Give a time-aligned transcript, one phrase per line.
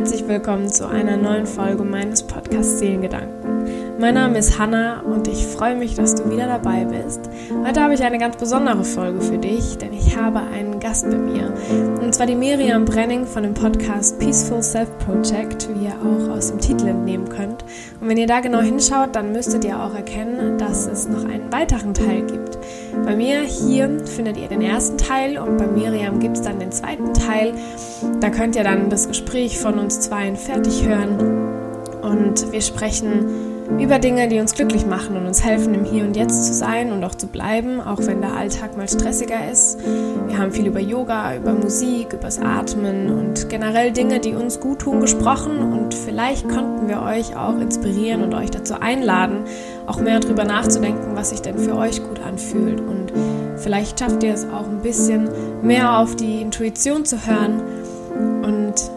[0.00, 3.98] herzlich willkommen zu einer neuen Folge meines Podcasts Seelengedanken.
[3.98, 7.28] Mein Name ist Hanna und ich freue mich, dass du wieder dabei bist.
[7.66, 11.18] Heute habe ich eine ganz besondere Folge für dich, denn ich habe einen Gast bei
[11.18, 11.52] mir.
[12.00, 16.48] Und zwar die Miriam Brenning von dem Podcast Peaceful Self Project, wie ihr auch aus
[16.48, 17.62] dem Titel entnehmen könnt.
[18.00, 21.52] Und wenn ihr da genau hinschaut, dann müsstet ihr auch erkennen, dass es noch einen
[21.52, 22.49] weiteren Teil gibt.
[23.04, 26.72] Bei mir hier findet ihr den ersten Teil und bei Miriam gibt es dann den
[26.72, 27.54] zweiten Teil.
[28.20, 31.18] Da könnt ihr dann das Gespräch von uns zweien fertig hören.
[32.02, 36.16] Und wir sprechen über Dinge, die uns glücklich machen und uns helfen, im Hier und
[36.16, 39.78] Jetzt zu sein und auch zu bleiben, auch wenn der Alltag mal stressiger ist.
[40.26, 44.80] Wir haben viel über Yoga, über Musik, übers Atmen und generell Dinge, die uns gut
[44.80, 49.44] tun, gesprochen und vielleicht konnten wir euch auch inspirieren und euch dazu einladen,
[49.86, 53.12] auch mehr darüber nachzudenken, was sich denn für euch gut anfühlt und
[53.56, 55.28] vielleicht schafft ihr es auch ein bisschen
[55.62, 57.62] mehr auf die Intuition zu hören
[58.42, 58.90] und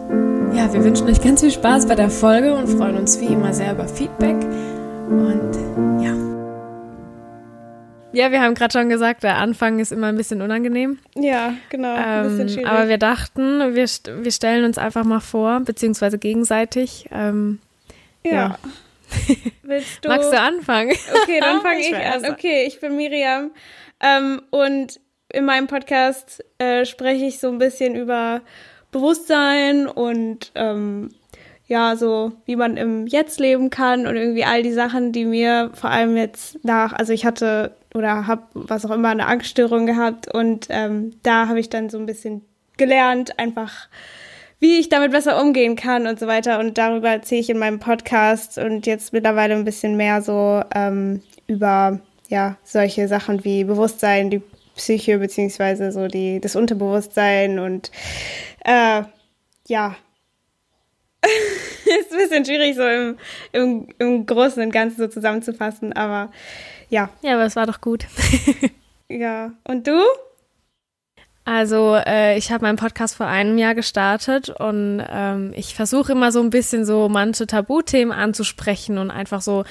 [0.55, 3.53] ja, wir wünschen euch ganz viel Spaß bei der Folge und freuen uns wie immer
[3.53, 4.35] sehr über Feedback.
[5.19, 6.13] Und ja.
[8.13, 10.99] Ja, wir haben gerade schon gesagt, der Anfang ist immer ein bisschen unangenehm.
[11.15, 11.93] Ja, genau.
[11.95, 12.67] Ein bisschen ähm, schwierig.
[12.67, 13.85] aber wir dachten, wir,
[14.23, 17.07] wir stellen uns einfach mal vor, beziehungsweise gegenseitig.
[17.11, 17.59] Ähm,
[18.23, 18.31] ja.
[18.31, 18.59] ja.
[19.63, 20.09] Willst du?
[20.09, 20.95] Magst du anfangen?
[21.23, 22.25] Okay, dann fange ich, ich an.
[22.31, 23.51] Okay, ich bin Miriam
[23.99, 28.41] ähm, und in meinem Podcast äh, spreche ich so ein bisschen über
[28.91, 31.09] Bewusstsein und ähm,
[31.73, 35.71] ja, so wie man im Jetzt leben kann und irgendwie all die Sachen, die mir
[35.73, 40.31] vor allem jetzt nach, also ich hatte oder habe was auch immer eine Angststörung gehabt
[40.31, 42.45] und ähm, da habe ich dann so ein bisschen
[42.77, 43.87] gelernt, einfach
[44.59, 46.59] wie ich damit besser umgehen kann und so weiter.
[46.59, 51.23] Und darüber erzähle ich in meinem Podcast und jetzt mittlerweile ein bisschen mehr so ähm,
[51.47, 51.99] über
[52.29, 54.43] ja solche Sachen wie Bewusstsein, die
[54.75, 57.89] Psyche beziehungsweise so die das Unterbewusstsein und
[58.63, 59.01] äh,
[59.67, 59.95] ja
[61.99, 63.17] ist ein bisschen schwierig, so im,
[63.51, 66.31] im, im Großen und Ganzen so zusammenzufassen, aber
[66.89, 67.09] ja.
[67.21, 68.05] Ja, aber es war doch gut.
[69.09, 69.51] ja.
[69.63, 69.99] Und du?
[71.45, 76.31] Also, äh, ich habe meinen Podcast vor einem Jahr gestartet und ähm, ich versuche immer
[76.31, 79.65] so ein bisschen so manche Tabuthemen anzusprechen und einfach so,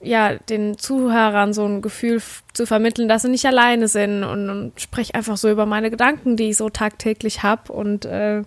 [0.00, 2.22] ja, den Zuhörern so ein Gefühl
[2.54, 6.36] zu vermitteln, dass sie nicht alleine sind und, und spreche einfach so über meine Gedanken,
[6.36, 8.42] die ich so tagtäglich habe und äh,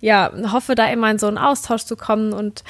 [0.00, 2.64] ja, hoffe da immer in so einen Austausch zu kommen und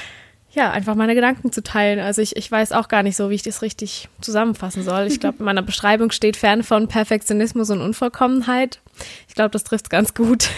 [0.52, 2.00] ja, einfach meine Gedanken zu teilen.
[2.00, 5.06] Also ich, ich weiß auch gar nicht so, wie ich das richtig zusammenfassen soll.
[5.06, 8.80] Ich glaube, in meiner Beschreibung steht fern von Perfektionismus und Unvollkommenheit.
[9.28, 10.48] Ich glaube, das trifft ganz gut.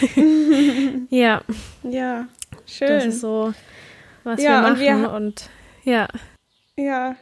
[1.09, 1.41] ja.
[1.83, 2.25] Ja,
[2.65, 2.87] schön.
[2.87, 3.53] Das ist so,
[4.23, 5.49] was ja, wir machen und, wir, und
[5.83, 6.07] ja.
[6.75, 7.15] Ja,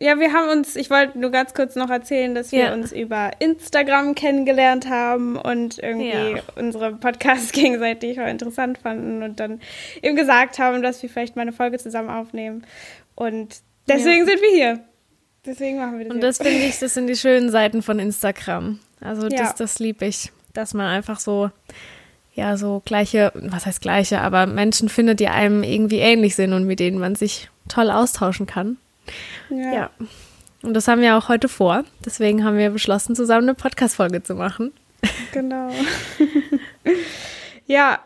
[0.00, 2.72] ja, wir haben uns, ich wollte nur ganz kurz noch erzählen, dass wir ja.
[2.72, 6.42] uns über Instagram kennengelernt haben und irgendwie ja.
[6.56, 9.60] unsere Podcasts gegenseitig voll interessant fanden und dann
[10.02, 12.64] eben gesagt haben, dass wir vielleicht mal eine Folge zusammen aufnehmen.
[13.16, 13.56] Und
[13.88, 14.26] deswegen ja.
[14.26, 14.80] sind wir hier.
[15.44, 16.14] Deswegen machen wir das.
[16.14, 18.78] Und das finde ich, das sind die schönen Seiten von Instagram.
[19.00, 21.50] Also das, das liebe ich, dass man einfach so,
[22.34, 26.66] ja, so gleiche, was heißt gleiche, aber Menschen findet, die einem irgendwie ähnlich sind und
[26.66, 28.76] mit denen man sich toll austauschen kann.
[29.50, 29.72] Ja.
[29.72, 29.90] ja.
[30.62, 31.84] Und das haben wir auch heute vor.
[32.04, 34.72] Deswegen haben wir beschlossen, zusammen eine Podcast-Folge zu machen.
[35.32, 35.70] Genau.
[37.66, 38.00] ja.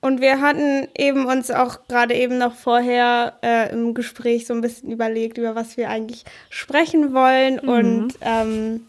[0.00, 4.60] Und wir hatten eben uns auch gerade eben noch vorher äh, im Gespräch so ein
[4.60, 7.60] bisschen überlegt, über was wir eigentlich sprechen wollen.
[7.62, 7.68] Mhm.
[7.68, 8.86] Und ähm,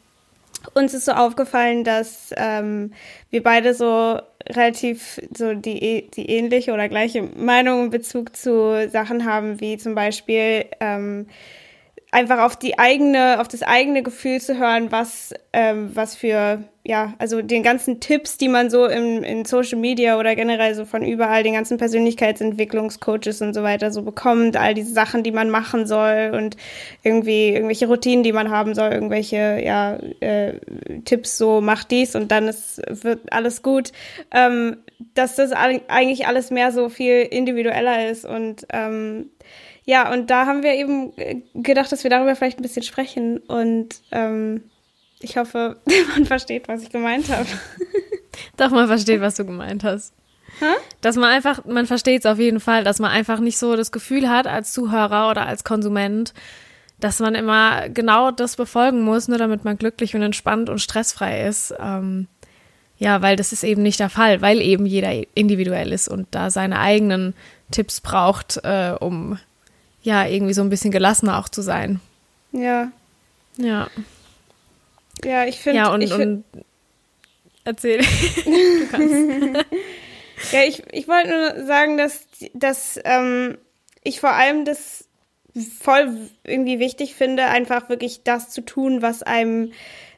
[0.73, 2.93] uns ist so aufgefallen, dass ähm,
[3.29, 9.25] wir beide so relativ so die, die ähnliche oder gleiche Meinung in Bezug zu Sachen
[9.25, 11.27] haben, wie zum Beispiel ähm,
[12.11, 17.13] einfach auf die eigene, auf das eigene Gefühl zu hören, was, ähm, was für, ja,
[17.17, 21.03] also den ganzen Tipps, die man so in, in Social Media oder generell so von
[21.03, 25.87] überall, den ganzen Persönlichkeitsentwicklungscoaches und so weiter so bekommt, all diese Sachen, die man machen
[25.87, 26.55] soll und
[27.03, 30.53] irgendwie irgendwelche Routinen, die man haben soll, irgendwelche, ja, äh,
[31.03, 33.91] Tipps so, mach dies und dann ist, wird alles gut,
[34.31, 34.77] ähm,
[35.13, 39.31] dass das eigentlich alles mehr so viel individueller ist und ähm,
[39.85, 41.13] ja, und da haben wir eben
[41.53, 43.37] gedacht, dass wir darüber vielleicht ein bisschen sprechen.
[43.37, 44.63] Und ähm,
[45.19, 45.77] ich hoffe,
[46.15, 47.47] man versteht, was ich gemeint habe.
[48.57, 50.13] Doch, man versteht, was du gemeint hast.
[50.59, 50.73] Hä?
[51.01, 53.91] Dass man einfach, man versteht es auf jeden Fall, dass man einfach nicht so das
[53.91, 56.33] Gefühl hat als Zuhörer oder als Konsument,
[56.99, 61.45] dass man immer genau das befolgen muss, nur damit man glücklich und entspannt und stressfrei
[61.45, 61.73] ist.
[61.79, 62.27] Ähm,
[62.97, 66.49] ja, weil das ist eben nicht der Fall, weil eben jeder individuell ist und da
[66.49, 67.33] seine eigenen
[67.69, 69.37] Tipps braucht, äh, um
[70.05, 71.99] ja, irgendwie so ein bisschen gelassener auch zu sein.
[72.51, 72.91] Ja.
[73.57, 73.89] Ja.
[75.23, 75.79] Ja, ich finde.
[75.79, 76.43] Ja, und, ich und
[77.63, 77.99] erzähl.
[78.45, 79.65] du kannst.
[80.51, 83.57] Ja, ich, ich wollte nur sagen, dass, dass ähm,
[84.03, 85.07] ich vor allem das
[85.81, 89.71] voll irgendwie wichtig finde, einfach wirklich das zu tun, was einem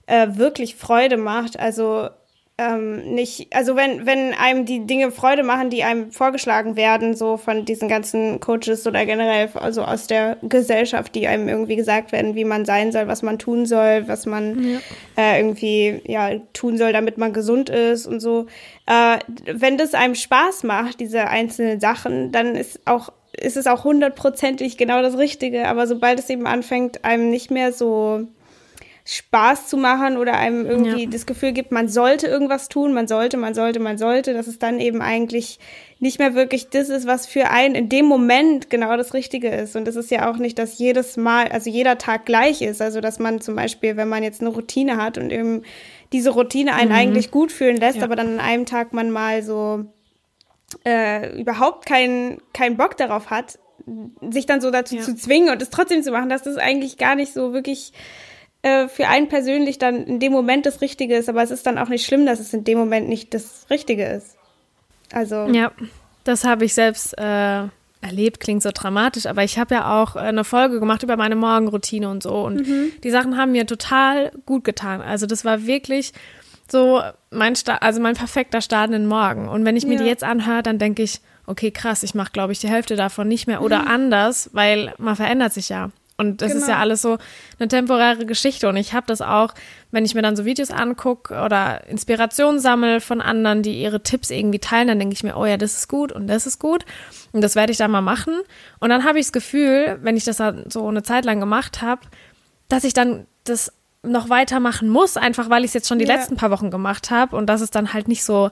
[0.07, 1.57] äh, wirklich Freude macht.
[1.59, 2.09] Also
[2.59, 7.37] ähm, nicht, also wenn, wenn einem die Dinge Freude machen, die einem vorgeschlagen werden, so
[7.37, 12.33] von diesen ganzen Coaches oder generell also aus der Gesellschaft, die einem irgendwie gesagt werden,
[12.33, 14.79] wie man sein soll, was man tun soll, was man ja.
[15.17, 18.47] äh, irgendwie ja tun soll, damit man gesund ist und so.
[18.87, 23.83] Äh, wenn das einem Spaß macht, diese einzelnen Sachen, dann ist auch ist es auch
[23.83, 25.67] hundertprozentig genau das Richtige.
[25.67, 28.27] Aber sobald es eben anfängt, einem nicht mehr so
[29.09, 31.09] Spaß zu machen oder einem irgendwie ja.
[31.09, 34.59] das Gefühl gibt, man sollte irgendwas tun, man sollte, man sollte, man sollte, dass es
[34.59, 35.59] dann eben eigentlich
[35.99, 39.77] nicht mehr wirklich das ist, was für einen in dem Moment genau das Richtige ist.
[39.77, 42.81] Und es ist ja auch nicht, dass jedes Mal, also jeder Tag gleich ist.
[42.81, 45.63] Also dass man zum Beispiel, wenn man jetzt eine Routine hat und eben
[46.11, 46.97] diese Routine einen mhm.
[46.97, 48.03] eigentlich gut fühlen lässt, ja.
[48.03, 49.85] aber dann an einem Tag man mal so
[50.85, 53.57] äh, überhaupt keinen keinen Bock darauf hat,
[54.31, 55.01] sich dann so dazu ja.
[55.01, 57.93] zu zwingen und es trotzdem zu machen, dass das eigentlich gar nicht so wirklich
[58.67, 61.77] äh, für einen persönlich dann in dem Moment das Richtige ist, aber es ist dann
[61.77, 64.35] auch nicht schlimm, dass es in dem Moment nicht das Richtige ist.
[65.11, 65.47] Also.
[65.47, 65.71] Ja,
[66.23, 67.63] das habe ich selbst äh,
[68.01, 72.09] erlebt, klingt so dramatisch, aber ich habe ja auch eine Folge gemacht über meine Morgenroutine
[72.09, 72.91] und so und mhm.
[73.03, 75.01] die Sachen haben mir total gut getan.
[75.01, 76.13] Also das war wirklich
[76.69, 79.47] so mein Start, also mein perfekter Start in den Morgen.
[79.47, 80.03] Und wenn ich mir ja.
[80.03, 83.27] die jetzt anhöre, dann denke ich, okay, krass, ich mache, glaube ich, die Hälfte davon
[83.27, 83.87] nicht mehr oder mhm.
[83.87, 85.91] anders, weil man verändert sich ja.
[86.17, 86.61] Und das genau.
[86.61, 86.81] ist ja genau.
[86.81, 87.17] alles so
[87.59, 88.67] eine temporäre Geschichte.
[88.67, 89.53] Und ich habe das auch,
[89.91, 94.31] wenn ich mir dann so Videos angucke oder Inspiration sammle von anderen, die ihre Tipps
[94.31, 96.85] irgendwie teilen, dann denke ich mir, oh ja, das ist gut und das ist gut.
[97.33, 98.33] Und das werde ich dann mal machen.
[98.79, 101.83] Und dann habe ich das Gefühl, wenn ich das dann so eine Zeit lang gemacht
[101.83, 102.01] habe,
[102.67, 103.71] dass ich dann das
[104.01, 106.15] noch weitermachen muss, einfach weil ich es jetzt schon die ja.
[106.15, 108.49] letzten paar Wochen gemacht habe und dass es dann halt nicht so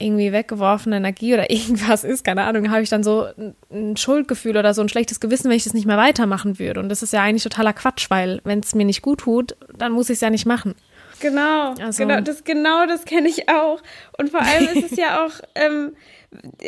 [0.00, 3.28] irgendwie weggeworfene Energie oder irgendwas ist, keine Ahnung, habe ich dann so
[3.70, 6.80] ein Schuldgefühl oder so ein schlechtes Gewissen, wenn ich das nicht mehr weitermachen würde.
[6.80, 9.92] Und das ist ja eigentlich totaler Quatsch, weil wenn es mir nicht gut tut, dann
[9.92, 10.74] muss ich es ja nicht machen.
[11.20, 12.02] Genau, also.
[12.02, 13.80] genau, das genau das kenne ich auch.
[14.16, 15.94] Und vor allem ist es ja auch, ähm,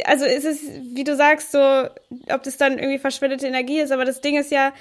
[0.05, 0.61] also ist es,
[0.94, 4.50] wie du sagst, so, ob das dann irgendwie verschwendete Energie ist, aber das Ding ist
[4.50, 4.73] ja,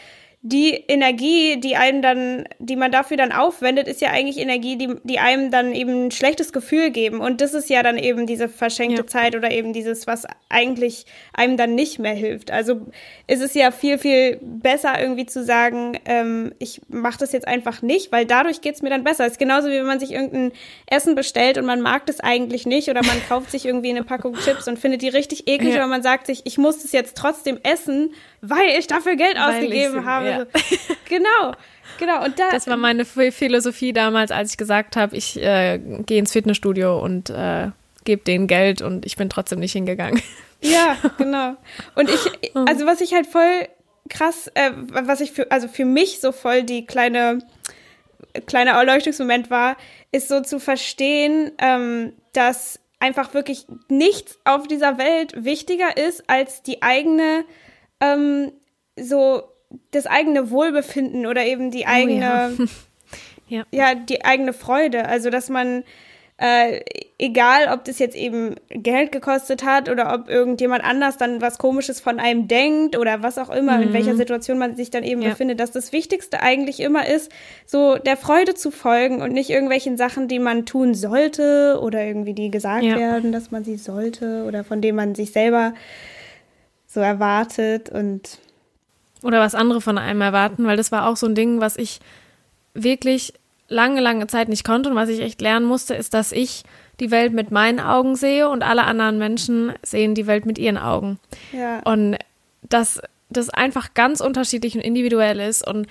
[0.44, 4.90] die Energie, die einem dann, die man dafür dann aufwendet, ist ja eigentlich Energie, die,
[5.04, 7.20] die einem dann eben ein schlechtes Gefühl geben.
[7.20, 9.08] Und das ist ja dann eben diese verschenkte ja.
[9.08, 12.50] Zeit oder eben dieses, was eigentlich einem dann nicht mehr hilft.
[12.50, 12.88] Also
[13.28, 17.84] ist es ja viel, viel besser irgendwie zu sagen, ähm, ich mache das jetzt einfach
[17.84, 19.28] nicht, weil dadurch geht's mir dann besser.
[19.28, 20.54] Es ist genauso wie wenn man sich irgendein
[20.88, 24.34] Essen bestellt und man mag das eigentlich nicht oder man kauft sich irgendwie eine Packung
[24.34, 25.82] Chips und findet die richtig eklig, ja.
[25.82, 29.56] aber man sagt sich, ich muss das jetzt trotzdem essen, weil ich dafür Geld weil
[29.56, 30.28] ausgegeben habe.
[30.28, 30.46] Ja.
[31.10, 31.54] genau.
[32.00, 36.18] Genau, und da, das war meine Philosophie damals, als ich gesagt habe, ich äh, gehe
[36.18, 37.70] ins Fitnessstudio und äh,
[38.06, 40.22] gebe denen Geld und ich bin trotzdem nicht hingegangen.
[40.64, 41.56] Ja, genau.
[41.96, 42.66] Und ich, oh.
[42.68, 43.68] also was ich halt voll
[44.10, 47.40] krass, äh, was ich für, also für mich so voll die kleine,
[48.46, 49.76] kleine Erleuchtungsmoment war,
[50.12, 56.62] ist so zu verstehen, ähm, dass einfach wirklich nichts auf dieser Welt wichtiger ist als
[56.62, 57.44] die eigene
[58.02, 58.52] ähm,
[59.00, 59.44] so
[59.92, 62.64] das eigene Wohlbefinden oder eben die eigene, oh,
[63.48, 63.66] ja.
[63.72, 63.92] ja.
[63.94, 63.96] ja.
[63.96, 65.06] die eigene Freude.
[65.08, 65.84] Also, dass man,
[66.38, 66.82] äh,
[67.18, 72.02] egal ob das jetzt eben Geld gekostet hat oder ob irgendjemand anders dann was Komisches
[72.02, 73.84] von einem denkt oder was auch immer, mhm.
[73.84, 75.30] in welcher Situation man sich dann eben ja.
[75.30, 77.32] befindet, dass das Wichtigste eigentlich immer ist,
[77.66, 82.34] so der Freude zu folgen und nicht irgendwelchen Sachen, die man tun sollte oder irgendwie
[82.34, 82.98] die gesagt ja.
[82.98, 85.74] werden, dass man sie sollte oder von denen man sich selber
[86.92, 88.40] so erwartet und
[89.24, 92.00] oder was andere von einem erwarten, weil das war auch so ein Ding, was ich
[92.74, 93.34] wirklich
[93.68, 96.64] lange, lange Zeit nicht konnte und was ich echt lernen musste, ist, dass ich
[97.00, 100.78] die Welt mit meinen Augen sehe und alle anderen Menschen sehen die Welt mit ihren
[100.78, 101.20] Augen.
[101.52, 101.80] Ja.
[101.84, 102.18] Und
[102.64, 105.88] dass das einfach ganz unterschiedlich und individuell ist und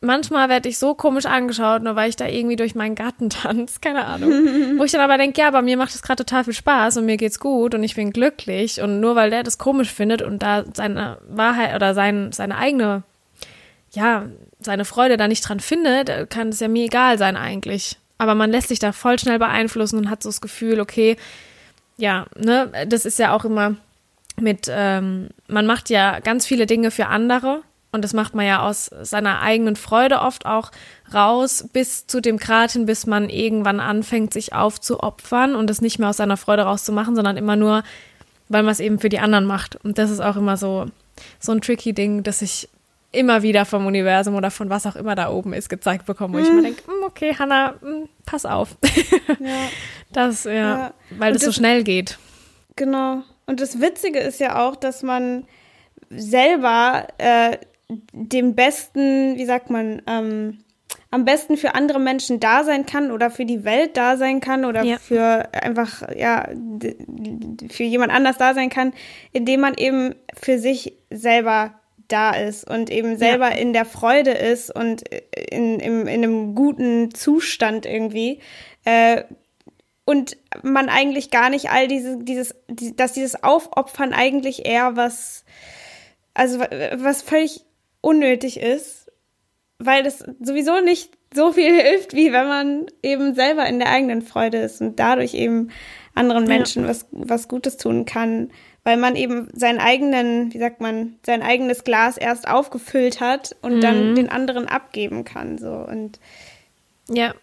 [0.00, 3.80] manchmal werde ich so komisch angeschaut, nur weil ich da irgendwie durch meinen Garten tanze,
[3.80, 4.30] keine Ahnung.
[4.78, 7.06] Wo ich dann aber denke, ja, aber mir macht es gerade total viel Spaß und
[7.06, 10.42] mir geht's gut und ich bin glücklich und nur weil der das komisch findet und
[10.42, 13.02] da seine Wahrheit oder sein, seine eigene,
[13.92, 14.26] ja,
[14.60, 17.96] seine Freude da nicht dran findet, kann es ja mir egal sein eigentlich.
[18.18, 21.16] Aber man lässt sich da voll schnell beeinflussen und hat so das Gefühl, okay,
[21.96, 23.76] ja, ne, das ist ja auch immer
[24.38, 28.62] mit, ähm, man macht ja ganz viele Dinge für andere und das macht man ja
[28.62, 30.70] aus seiner eigenen Freude oft auch
[31.12, 35.98] raus, bis zu dem Grad hin, bis man irgendwann anfängt, sich aufzuopfern und das nicht
[35.98, 37.82] mehr aus seiner Freude rauszumachen, sondern immer nur,
[38.48, 39.76] weil man es eben für die anderen macht.
[39.84, 40.86] Und das ist auch immer so,
[41.40, 42.68] so ein tricky Ding, dass ich
[43.12, 46.38] immer wieder vom Universum oder von was auch immer da oben ist gezeigt bekomme, wo
[46.38, 46.44] hm.
[46.44, 48.76] ich mir denke, hm, okay, Hannah, hm, pass auf.
[49.40, 49.56] Ja.
[50.12, 50.94] Das, ja, ja.
[51.18, 52.18] weil das, das so schnell geht.
[52.74, 53.22] Genau.
[53.46, 55.46] Und das Witzige ist ja auch, dass man
[56.10, 57.58] selber äh,
[58.12, 60.58] dem besten, wie sagt man, ähm,
[61.10, 64.64] am besten für andere Menschen da sein kann oder für die Welt da sein kann
[64.64, 64.98] oder ja.
[64.98, 66.48] für einfach, ja,
[67.68, 68.92] für jemand anders da sein kann,
[69.32, 71.74] indem man eben für sich selber
[72.06, 73.56] da ist und eben selber ja.
[73.56, 75.02] in der Freude ist und
[75.50, 78.40] in, in, in einem guten Zustand irgendwie.
[78.84, 79.24] Äh,
[80.04, 85.44] und man eigentlich gar nicht all diese, dieses, dass dieses Aufopfern eigentlich eher was,
[86.34, 87.64] also was völlig
[88.00, 89.10] unnötig ist,
[89.78, 94.22] weil das sowieso nicht so viel hilft, wie wenn man eben selber in der eigenen
[94.22, 95.70] Freude ist und dadurch eben
[96.14, 96.88] anderen Menschen ja.
[96.88, 98.50] was, was Gutes tun kann,
[98.82, 103.76] weil man eben seinen eigenen, wie sagt man, sein eigenes Glas erst aufgefüllt hat und
[103.76, 103.80] mhm.
[103.80, 106.18] dann den anderen abgeben kann, so und
[107.08, 107.34] ja,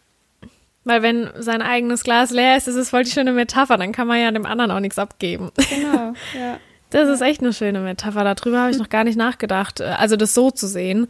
[0.83, 4.07] weil wenn sein eigenes Glas leer ist, ist es voll die schöne Metapher, dann kann
[4.07, 5.51] man ja dem anderen auch nichts abgeben.
[5.69, 6.59] Genau, ja.
[6.89, 8.23] Das ist echt eine schöne Metapher.
[8.23, 9.81] Darüber habe ich noch gar nicht nachgedacht.
[9.81, 11.07] Also das so zu sehen.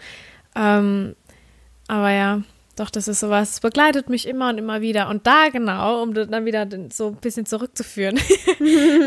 [0.55, 1.15] Ähm,
[1.87, 2.41] aber ja,
[2.75, 5.09] doch, das ist sowas, es begleitet mich immer und immer wieder.
[5.09, 8.19] Und da genau, um dann wieder so ein bisschen zurückzuführen,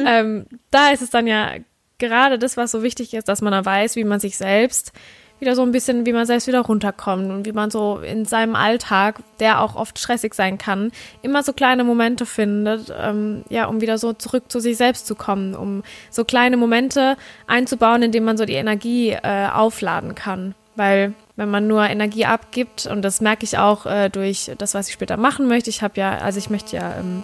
[0.07, 1.55] ähm, da ist es dann ja
[1.99, 4.93] gerade das, was so wichtig ist, dass man da weiß, wie man sich selbst
[5.41, 8.55] wieder so ein bisschen, wie man selbst wieder runterkommt und wie man so in seinem
[8.55, 10.93] Alltag, der auch oft stressig sein kann,
[11.23, 15.15] immer so kleine Momente findet, ähm, ja, um wieder so zurück zu sich selbst zu
[15.15, 17.17] kommen, um so kleine Momente
[17.47, 20.55] einzubauen, in denen man so die Energie äh, aufladen kann.
[20.77, 24.89] Weil wenn man nur Energie abgibt, und das merke ich auch äh, durch das, was
[24.89, 27.23] ich später machen möchte, ich habe ja, also ich möchte ja ähm,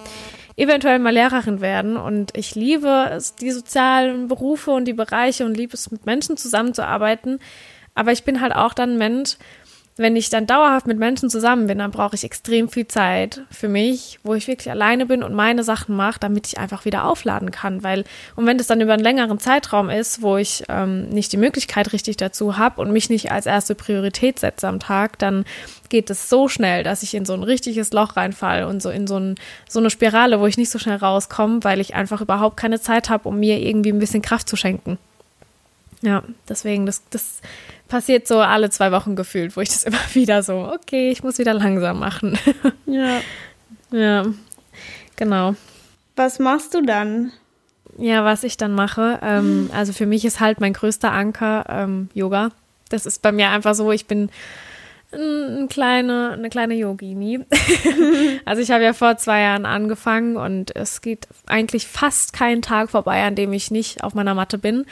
[0.56, 5.56] eventuell mal Lehrerin werden und ich liebe es, die sozialen Berufe und die Bereiche und
[5.56, 7.40] liebe es, mit Menschen zusammenzuarbeiten,
[7.96, 9.36] aber ich bin halt auch dann Mensch,
[9.98, 13.68] wenn ich dann dauerhaft mit Menschen zusammen bin, dann brauche ich extrem viel Zeit für
[13.68, 17.50] mich, wo ich wirklich alleine bin und meine Sachen mache, damit ich einfach wieder aufladen
[17.50, 17.82] kann.
[17.82, 21.38] Weil, und wenn das dann über einen längeren Zeitraum ist, wo ich ähm, nicht die
[21.38, 25.46] Möglichkeit richtig dazu habe und mich nicht als erste Priorität setze am Tag, dann
[25.88, 29.06] geht es so schnell, dass ich in so ein richtiges Loch reinfalle und so in
[29.06, 29.36] so, ein,
[29.66, 33.08] so eine Spirale, wo ich nicht so schnell rauskomme, weil ich einfach überhaupt keine Zeit
[33.08, 34.98] habe, um mir irgendwie ein bisschen Kraft zu schenken.
[36.06, 37.40] Ja, deswegen, das, das
[37.88, 41.38] passiert so alle zwei Wochen gefühlt, wo ich das immer wieder so, okay, ich muss
[41.38, 42.38] wieder langsam machen.
[42.86, 43.20] Ja.
[43.90, 44.24] ja,
[45.16, 45.56] genau.
[46.14, 47.32] Was machst du dann?
[47.98, 52.08] Ja, was ich dann mache, ähm, also für mich ist halt mein größter Anker ähm,
[52.14, 52.50] Yoga.
[52.88, 54.30] Das ist bei mir einfach so, ich bin
[55.10, 57.40] eine kleine, eine kleine Yogini.
[58.44, 62.90] also ich habe ja vor zwei Jahren angefangen und es geht eigentlich fast kein Tag
[62.90, 64.86] vorbei, an dem ich nicht auf meiner Matte bin.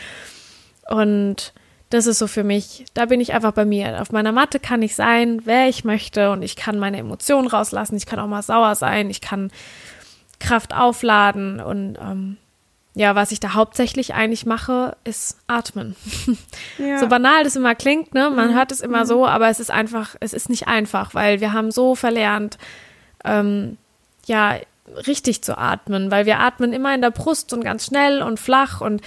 [0.89, 1.53] Und
[1.91, 4.01] das ist so für mich, da bin ich einfach bei mir.
[4.01, 7.97] Auf meiner Matte kann ich sein, wer ich möchte und ich kann meine Emotionen rauslassen.
[7.97, 9.53] Ich kann auch mal sauer sein, ich kann
[10.41, 12.37] Kraft aufladen und ähm,
[12.97, 15.97] ja, was ich da hauptsächlich eigentlich mache, ist atmen.
[16.79, 16.99] Ja.
[16.99, 18.31] So banal das immer klingt, ne?
[18.31, 18.55] Man mhm.
[18.55, 19.07] hört es immer mhm.
[19.07, 22.59] so, aber es ist einfach, es ist nicht einfach, weil wir haben so verlernt,
[23.25, 23.79] ähm,
[24.27, 24.57] ja,
[25.07, 28.81] richtig zu atmen, weil wir atmen immer in der Brust und ganz schnell und flach
[28.81, 29.03] und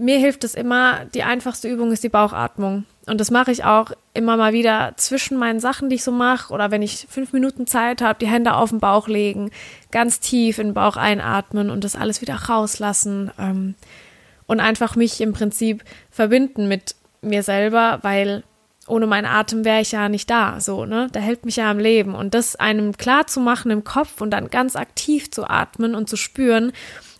[0.00, 2.84] mir hilft es immer, die einfachste Übung ist die Bauchatmung.
[3.06, 6.52] Und das mache ich auch immer mal wieder zwischen meinen Sachen, die ich so mache,
[6.52, 9.50] oder wenn ich fünf Minuten Zeit habe, die Hände auf den Bauch legen,
[9.90, 13.74] ganz tief in den Bauch einatmen und das alles wieder rauslassen ähm,
[14.46, 18.42] und einfach mich im Prinzip verbinden mit mir selber, weil
[18.86, 21.08] ohne meinen Atem wäre ich ja nicht da, so, ne?
[21.14, 22.14] Der hält mich ja am Leben.
[22.14, 26.08] Und das einem klar zu machen im Kopf und dann ganz aktiv zu atmen und
[26.08, 26.72] zu spüren,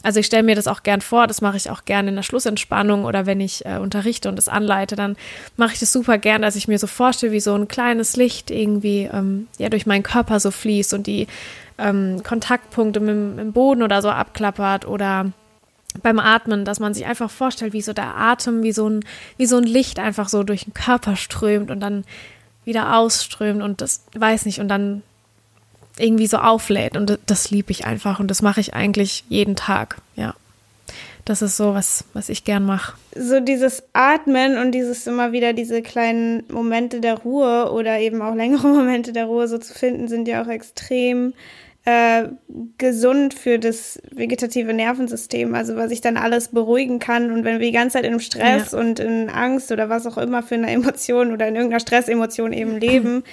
[0.02, 2.22] also ich stelle mir das auch gern vor, das mache ich auch gerne in der
[2.22, 5.16] Schlussentspannung oder wenn ich äh, unterrichte und das anleite, dann
[5.56, 8.50] mache ich das super gern, dass ich mir so vorstelle, wie so ein kleines Licht
[8.50, 11.26] irgendwie ähm, ja durch meinen Körper so fließt und die
[11.78, 15.32] ähm, Kontaktpunkte mit, mit dem Boden oder so abklappert oder
[16.02, 19.04] beim Atmen, dass man sich einfach vorstellt, wie so der Atem, wie so ein,
[19.36, 22.04] wie so ein Licht einfach so durch den Körper strömt und dann
[22.64, 25.02] wieder ausströmt und das weiß nicht und dann
[25.98, 26.96] irgendwie so auflädt.
[26.96, 30.34] Und das liebe ich einfach und das mache ich eigentlich jeden Tag, ja.
[31.24, 32.94] Das ist so was, was ich gern mache.
[33.14, 38.34] So dieses Atmen und dieses immer wieder diese kleinen Momente der Ruhe oder eben auch
[38.34, 41.34] längere Momente der Ruhe so zu finden, sind ja auch extrem
[41.90, 42.28] äh,
[42.78, 47.32] gesund für das vegetative Nervensystem, also was ich dann alles beruhigen kann.
[47.32, 48.78] Und wenn wir die ganze Zeit in Stress ja.
[48.78, 52.78] und in Angst oder was auch immer für eine Emotion oder in irgendeiner Stressemotion eben
[52.78, 53.24] leben,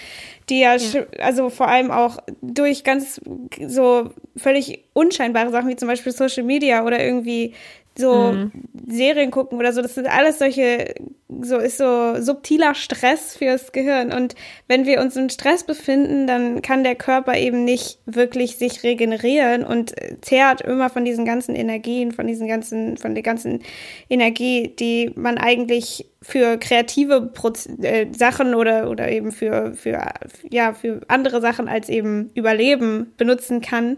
[0.50, 3.22] die ja, ja, also vor allem auch durch ganz
[3.68, 7.54] so völlig unscheinbare Sachen wie zum Beispiel Social Media oder irgendwie
[7.98, 8.52] so mhm.
[8.88, 10.96] Serien gucken oder so, das sind alles solche,
[11.42, 14.14] so ist so subtiler Stress fürs Gehirn.
[14.14, 14.36] Und
[14.68, 19.64] wenn wir uns im Stress befinden, dann kann der Körper eben nicht wirklich sich regenerieren
[19.64, 23.62] und zehrt immer von diesen ganzen Energien, von diesen ganzen, von der ganzen
[24.10, 30.02] Energie, die man eigentlich für kreative Proz äh, Sachen oder, oder eben für, für,
[30.50, 33.98] ja, für andere Sachen als eben Überleben benutzen kann.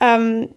[0.00, 0.48] Ähm,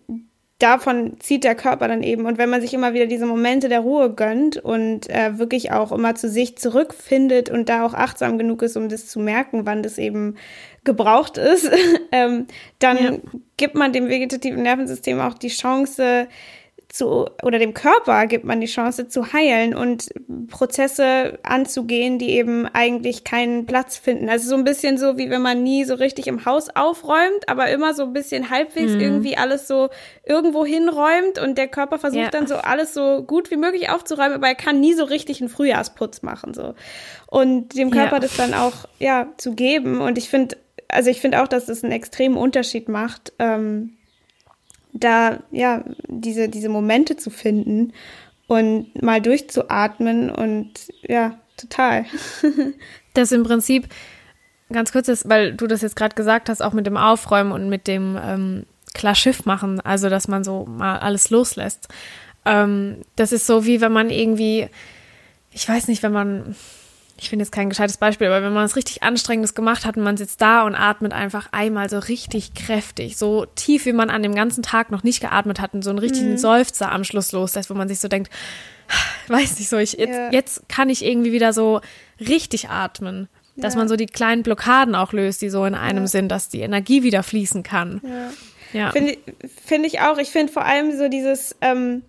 [0.59, 2.25] davon zieht der Körper dann eben.
[2.25, 5.91] Und wenn man sich immer wieder diese Momente der Ruhe gönnt und äh, wirklich auch
[5.91, 9.83] immer zu sich zurückfindet und da auch achtsam genug ist, um das zu merken, wann
[9.83, 10.35] das eben
[10.85, 11.69] gebraucht ist,
[12.11, 12.47] ähm,
[12.79, 13.11] dann ja.
[13.57, 16.27] gibt man dem vegetativen Nervensystem auch die Chance,
[16.89, 20.09] zu, oder dem Körper gibt man die Chance zu heilen und
[20.47, 24.29] Prozesse anzugehen, die eben eigentlich keinen Platz finden.
[24.29, 27.69] Also so ein bisschen so, wie wenn man nie so richtig im Haus aufräumt, aber
[27.69, 29.01] immer so ein bisschen halbwegs mhm.
[29.01, 29.89] irgendwie alles so
[30.23, 32.29] irgendwo hinräumt und der Körper versucht ja.
[32.29, 35.49] dann so alles so gut wie möglich aufzuräumen, aber er kann nie so richtig einen
[35.49, 36.75] Frühjahrsputz machen, so.
[37.27, 38.19] Und dem Körper ja.
[38.19, 39.99] das dann auch, ja, zu geben.
[39.99, 43.94] Und ich finde, also ich finde auch, dass das einen extremen Unterschied macht, ähm,
[44.95, 47.93] da ja diese, diese Momente zu finden
[48.47, 50.71] und mal durchzuatmen und
[51.03, 52.05] ja, total.
[53.13, 53.87] das im Prinzip
[54.71, 57.69] ganz kurz ist, weil du das jetzt gerade gesagt hast, auch mit dem Aufräumen und
[57.69, 61.89] mit dem ähm, klar Schiff machen, also dass man so mal alles loslässt.
[62.45, 64.67] Ähm, das ist so wie wenn man irgendwie,
[65.51, 66.55] ich weiß nicht, wenn man
[67.17, 70.03] ich finde jetzt kein gescheites Beispiel, aber wenn man was richtig Anstrengendes gemacht hat und
[70.03, 74.21] man sitzt da und atmet einfach einmal so richtig kräftig, so tief, wie man an
[74.21, 76.37] dem ganzen Tag noch nicht geatmet hat und so einen richtigen mhm.
[76.37, 78.29] Seufzer am Schluss loslässt, wo man sich so denkt,
[79.29, 80.31] weiß nicht so, ich, jetzt, ja.
[80.31, 81.79] jetzt kann ich irgendwie wieder so
[82.19, 83.29] richtig atmen.
[83.57, 83.79] Dass ja.
[83.79, 86.07] man so die kleinen Blockaden auch löst, die so in einem ja.
[86.07, 88.01] sind, dass die Energie wieder fließen kann.
[88.73, 88.91] Ja.
[88.91, 89.17] Finde
[89.63, 90.17] find ich auch.
[90.17, 92.01] Ich finde vor allem so dieses, ähm,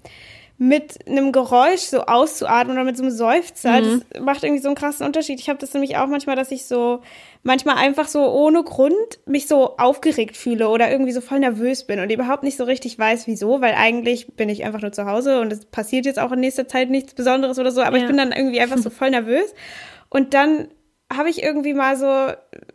[0.59, 4.03] mit einem Geräusch so auszuatmen oder mit so einem Seufzer, mhm.
[4.11, 5.39] das macht irgendwie so einen krassen Unterschied.
[5.39, 7.03] Ich habe das nämlich auch manchmal, dass ich so
[7.43, 12.01] manchmal einfach so ohne Grund mich so aufgeregt fühle oder irgendwie so voll nervös bin
[12.01, 15.41] und überhaupt nicht so richtig weiß, wieso, weil eigentlich bin ich einfach nur zu Hause
[15.41, 18.03] und es passiert jetzt auch in nächster Zeit nichts Besonderes oder so, aber ja.
[18.03, 19.55] ich bin dann irgendwie einfach so voll nervös
[20.09, 20.69] und dann
[21.13, 22.33] habe ich irgendwie mal so,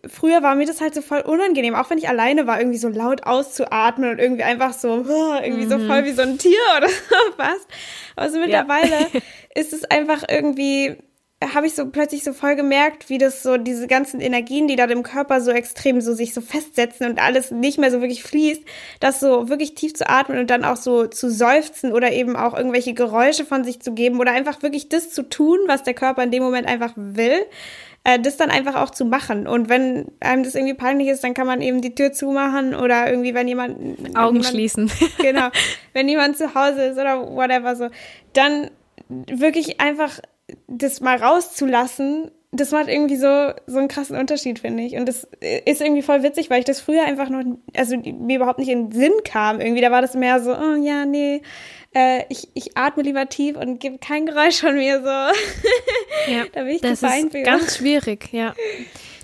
[0.08, 2.88] früher war mir das halt so voll unangenehm, auch wenn ich alleine war, irgendwie so
[2.88, 4.98] laut auszuatmen und irgendwie einfach so,
[5.44, 5.70] irgendwie mhm.
[5.70, 6.88] so voll wie so ein Tier oder
[7.38, 7.68] was.
[8.16, 9.20] Aber so mittlerweile ja.
[9.56, 10.96] ist es einfach irgendwie,
[11.54, 14.86] habe ich so plötzlich so voll gemerkt, wie das so diese ganzen Energien, die da
[14.86, 18.62] im Körper so extrem so sich so festsetzen und alles nicht mehr so wirklich fließt,
[19.02, 22.56] das so wirklich tief zu atmen und dann auch so zu seufzen oder eben auch
[22.56, 26.24] irgendwelche Geräusche von sich zu geben oder einfach wirklich das zu tun, was der Körper
[26.24, 27.46] in dem Moment einfach will
[28.04, 29.48] äh, das dann einfach auch zu machen.
[29.48, 33.10] Und wenn einem das irgendwie peinlich ist, dann kann man eben die Tür zumachen oder
[33.10, 33.78] irgendwie, wenn jemand.
[34.18, 34.92] Augen jemand, schließen.
[35.20, 35.50] genau.
[35.94, 37.90] Wenn jemand zu Hause ist oder whatever so,
[38.34, 38.72] dann
[39.08, 40.20] wirklich einfach
[40.68, 44.96] das mal rauszulassen, das macht irgendwie so, so einen krassen Unterschied, finde ich.
[44.96, 45.26] Und das
[45.66, 47.44] ist irgendwie voll witzig, weil ich das früher einfach noch,
[47.76, 49.62] also mir überhaupt nicht in den Sinn kam.
[49.62, 51.42] Irgendwie, da war das mehr so, oh ja, nee,
[51.96, 56.32] äh, ich, ich atme lieber tief und gebe kein Geräusch von mir so.
[56.32, 57.44] Ja, da bin ich das ist für.
[57.44, 58.54] ganz schwierig, ja.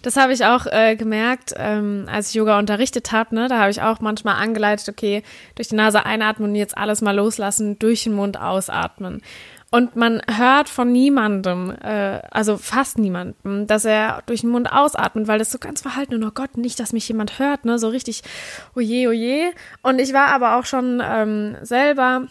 [0.04, 3.36] Das habe ich auch äh, gemerkt, ähm, als ich Yoga unterrichtet habe.
[3.36, 5.22] Ne, da habe ich auch manchmal angeleitet, okay,
[5.56, 9.22] durch die Nase einatmen und jetzt alles mal loslassen, durch den Mund ausatmen.
[9.70, 15.28] Und man hört von niemandem, äh, also fast niemandem, dass er durch den Mund ausatmet,
[15.28, 17.90] weil das so ganz verhalten und oh Gott, nicht, dass mich jemand hört, ne, so
[17.90, 18.24] richtig,
[18.76, 19.52] oje, oje.
[19.82, 22.28] Und ich war aber auch schon ähm, selber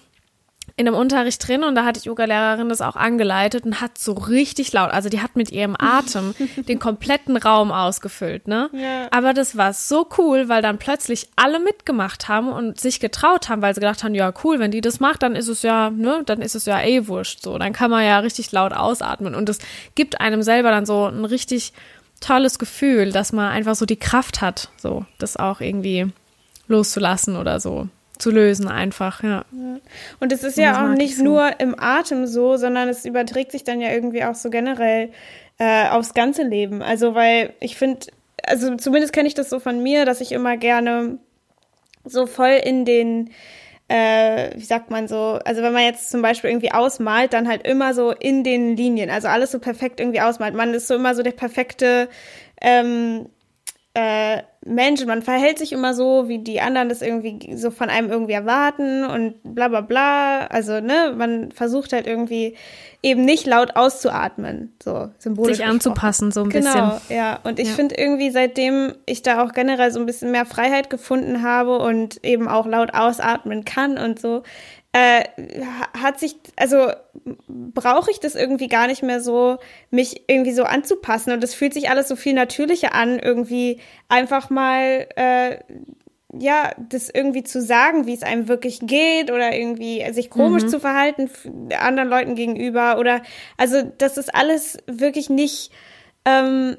[0.78, 4.12] in einem Unterricht drin und da hat die Yoga-Lehrerin das auch angeleitet und hat so
[4.12, 6.34] richtig laut, also die hat mit ihrem Atem
[6.68, 8.68] den kompletten Raum ausgefüllt, ne?
[8.74, 9.08] Ja.
[9.10, 13.62] Aber das war so cool, weil dann plötzlich alle mitgemacht haben und sich getraut haben,
[13.62, 16.22] weil sie gedacht haben, ja cool, wenn die das macht, dann ist es ja, ne,
[16.26, 19.48] dann ist es ja eh wurscht, so, dann kann man ja richtig laut ausatmen und
[19.48, 19.58] es
[19.94, 21.72] gibt einem selber dann so ein richtig
[22.20, 26.12] tolles Gefühl, dass man einfach so die Kraft hat, so, das auch irgendwie
[26.68, 29.44] loszulassen oder so zu lösen einfach, ja.
[30.20, 31.24] Und es ist ja auch nicht so.
[31.24, 35.10] nur im Atem so, sondern es überträgt sich dann ja irgendwie auch so generell
[35.58, 36.82] äh, aufs ganze Leben.
[36.82, 38.06] Also, weil ich finde,
[38.44, 41.18] also zumindest kenne ich das so von mir, dass ich immer gerne
[42.04, 43.30] so voll in den
[43.88, 47.66] äh, wie sagt man so, also wenn man jetzt zum Beispiel irgendwie ausmalt, dann halt
[47.66, 50.54] immer so in den Linien, also alles so perfekt irgendwie ausmalt.
[50.54, 52.08] Man ist so immer so der perfekte
[52.60, 53.26] ähm,
[53.96, 58.10] äh, Mensch, man verhält sich immer so, wie die anderen das irgendwie so von einem
[58.10, 60.40] irgendwie erwarten und bla bla bla.
[60.48, 62.56] Also, ne, man versucht halt irgendwie
[63.02, 65.56] eben nicht laut auszuatmen, so symbolisch.
[65.56, 67.08] Sich anzupassen, so ein genau, bisschen.
[67.08, 67.40] Genau, ja.
[67.44, 67.74] Und ich ja.
[67.74, 72.22] finde irgendwie, seitdem ich da auch generell so ein bisschen mehr Freiheit gefunden habe und
[72.22, 74.42] eben auch laut ausatmen kann und so,
[74.96, 75.24] äh,
[76.00, 76.88] hat sich, also
[77.48, 79.58] brauche ich das irgendwie gar nicht mehr so,
[79.90, 81.32] mich irgendwie so anzupassen.
[81.32, 83.78] Und es fühlt sich alles so viel natürlicher an, irgendwie
[84.08, 85.58] einfach mal äh,
[86.38, 90.68] ja, das irgendwie zu sagen, wie es einem wirklich geht oder irgendwie sich komisch mhm.
[90.68, 91.30] zu verhalten
[91.78, 93.22] anderen Leuten gegenüber oder
[93.56, 95.70] also, dass es alles wirklich nicht
[96.24, 96.76] ähm,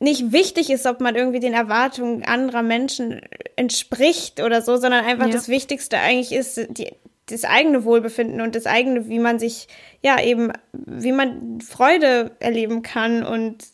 [0.00, 3.20] nicht wichtig ist, ob man irgendwie den Erwartungen anderer Menschen
[3.56, 5.32] entspricht oder so, sondern einfach ja.
[5.32, 6.92] das Wichtigste eigentlich ist die,
[7.26, 9.68] das eigene Wohlbefinden und das eigene, wie man sich,
[10.02, 13.64] ja, eben, wie man Freude erleben kann und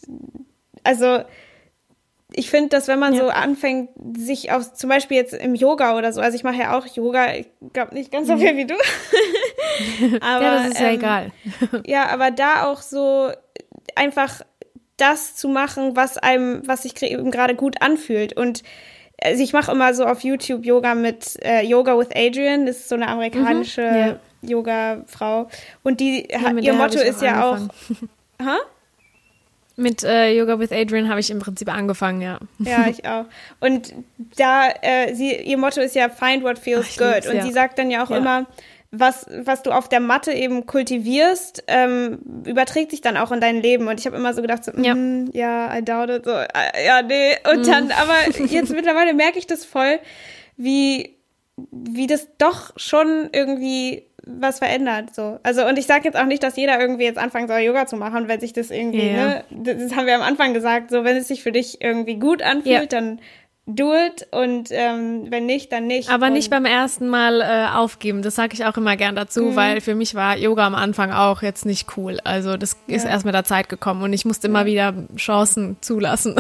[0.85, 1.21] also
[2.33, 3.21] ich finde, dass wenn man ja.
[3.21, 6.79] so anfängt, sich auf, zum Beispiel jetzt im Yoga oder so, also ich mache ja
[6.79, 8.75] auch Yoga, ich glaube nicht ganz so viel wie du.
[10.21, 11.33] aber, ja, das ist ja ähm, egal.
[11.87, 13.31] ja, aber da auch so
[13.95, 14.43] einfach
[14.97, 18.37] das zu machen, was einem, was sich eben gerade gut anfühlt.
[18.37, 18.63] Und
[19.23, 22.89] also ich mache immer so auf YouTube Yoga mit äh, Yoga with Adrian, das ist
[22.89, 24.21] so eine amerikanische mhm, yeah.
[24.43, 25.49] Yoga-Frau.
[25.83, 27.59] Und die, ja, ihr Motto ist ja auch.
[28.43, 28.57] ha?
[29.77, 32.39] Mit äh, Yoga with Adrian habe ich im Prinzip angefangen, ja.
[32.59, 33.25] Ja, ich auch.
[33.61, 33.95] Und
[34.37, 37.31] da, äh, sie, ihr Motto ist ja Find what feels Ach, good.
[37.31, 37.43] Und ja.
[37.43, 38.19] sie sagt dann ja auch ja.
[38.19, 38.47] immer,
[38.93, 43.63] was, was du auf der Matte eben kultivierst, ähm, überträgt sich dann auch in dein
[43.63, 43.87] Leben.
[43.87, 46.25] Und ich habe immer so gedacht, so, ja, mm, ja I doubt it.
[46.25, 47.37] So, äh, ja, nee.
[47.53, 47.71] Und mm.
[47.71, 48.15] dann, aber
[48.47, 50.01] jetzt mittlerweile merke ich das voll,
[50.57, 51.17] wie,
[51.71, 55.15] wie das doch schon irgendwie was verändert.
[55.15, 55.39] So.
[55.45, 57.97] Also, und ich sage jetzt auch nicht, dass jeder irgendwie jetzt anfangen soll, Yoga zu
[57.97, 59.45] machen, wenn sich das irgendwie, yeah.
[59.51, 62.43] ne, das haben wir am Anfang gesagt, so wenn es sich für dich irgendwie gut
[62.43, 62.87] anfühlt, yeah.
[62.87, 63.21] dann
[63.77, 66.11] do it und ähm, wenn nicht, dann nicht.
[66.11, 68.23] Aber und nicht beim ersten Mal äh, aufgeben.
[68.23, 69.57] Das sage ich auch immer gern dazu, mhm.
[69.57, 72.19] weil für mich war Yoga am Anfang auch jetzt nicht cool.
[72.25, 72.97] Also das ja.
[72.97, 76.37] ist erst mit der Zeit gekommen und ich musste immer wieder Chancen zulassen.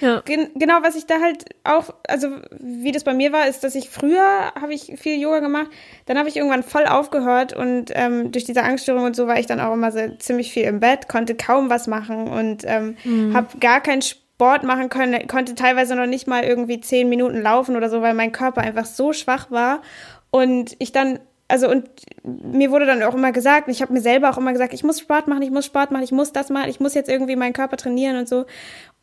[0.00, 0.08] Ja.
[0.14, 0.20] ja.
[0.24, 3.74] Gen genau, was ich da halt auch, also wie das bei mir war, ist, dass
[3.74, 5.68] ich früher habe ich viel Yoga gemacht,
[6.06, 9.46] dann habe ich irgendwann voll aufgehört und ähm, durch diese Angststörung und so war ich
[9.46, 13.34] dann auch immer so ziemlich viel im Bett, konnte kaum was machen und ähm, mhm.
[13.34, 17.42] habe gar keinen Sport Sport machen können, konnte teilweise noch nicht mal irgendwie zehn Minuten
[17.42, 19.82] laufen oder so, weil mein Körper einfach so schwach war.
[20.30, 21.90] Und ich dann, also und
[22.24, 24.98] mir wurde dann auch immer gesagt, ich habe mir selber auch immer gesagt, ich muss
[24.98, 27.52] Sport machen, ich muss Sport machen, ich muss das machen, ich muss jetzt irgendwie meinen
[27.52, 28.46] Körper trainieren und so.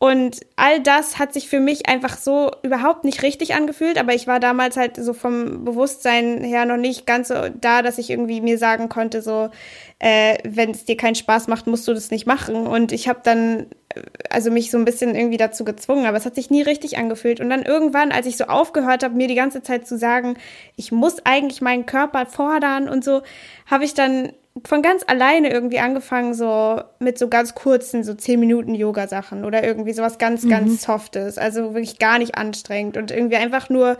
[0.00, 4.26] Und all das hat sich für mich einfach so überhaupt nicht richtig angefühlt, aber ich
[4.26, 8.40] war damals halt so vom Bewusstsein her noch nicht ganz so da, dass ich irgendwie
[8.40, 9.50] mir sagen konnte, so,
[10.00, 12.66] äh, wenn es dir keinen Spaß macht, musst du das nicht machen.
[12.66, 16.24] Und ich habe dann äh, also mich so ein bisschen irgendwie dazu gezwungen, aber es
[16.24, 17.40] hat sich nie richtig angefühlt.
[17.40, 20.36] Und dann irgendwann, als ich so aufgehört habe, mir die ganze Zeit zu sagen,
[20.76, 23.22] ich muss eigentlich meinen Körper fordern und so,
[23.66, 24.32] habe ich dann
[24.66, 29.64] von ganz alleine irgendwie angefangen, so mit so ganz kurzen, so zehn Minuten Yoga-Sachen oder
[29.64, 30.50] irgendwie sowas ganz, mhm.
[30.50, 31.38] ganz Softes.
[31.38, 33.98] Also wirklich gar nicht anstrengend und irgendwie einfach nur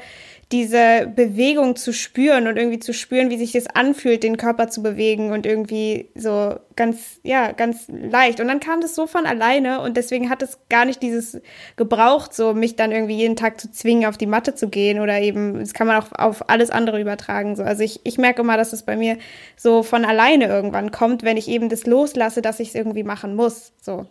[0.50, 4.82] diese Bewegung zu spüren und irgendwie zu spüren, wie sich das anfühlt, den Körper zu
[4.82, 8.40] bewegen und irgendwie so ganz, ja, ganz leicht.
[8.40, 11.42] Und dann kam das so von alleine und deswegen hat es gar nicht dieses
[11.76, 15.20] gebraucht, so mich dann irgendwie jeden Tag zu zwingen, auf die Matte zu gehen oder
[15.20, 17.54] eben, das kann man auch auf alles andere übertragen.
[17.54, 17.62] So.
[17.62, 19.18] Also ich, ich merke immer, dass es bei mir
[19.54, 23.36] so von alleine irgendwann kommt, wenn ich eben das loslasse, dass ich es irgendwie machen
[23.36, 23.72] muss.
[23.82, 24.06] So.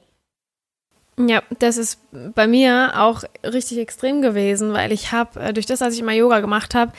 [1.20, 5.80] Ja, das ist bei mir auch richtig extrem gewesen, weil ich habe, äh, durch das,
[5.80, 6.92] dass ich immer Yoga gemacht habe,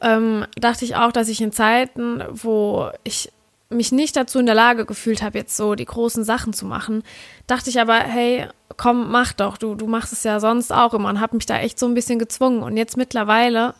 [0.00, 3.30] ähm, dachte ich auch, dass ich in Zeiten, wo ich
[3.70, 7.04] mich nicht dazu in der Lage gefühlt habe, jetzt so die großen Sachen zu machen,
[7.46, 11.08] dachte ich aber, hey, komm, mach doch, du, du machst es ja sonst auch immer
[11.08, 12.62] und habe mich da echt so ein bisschen gezwungen.
[12.62, 13.74] Und jetzt mittlerweile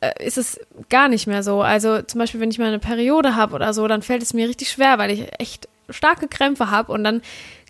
[0.00, 1.60] äh, ist es gar nicht mehr so.
[1.60, 4.48] Also zum Beispiel, wenn ich mal eine Periode habe oder so, dann fällt es mir
[4.48, 7.22] richtig schwer, weil ich echt starke Krämpfe habe und dann